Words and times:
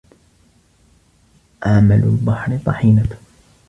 عمل 1.63 2.03
البحر 2.03 2.57
طحينة 2.65 3.07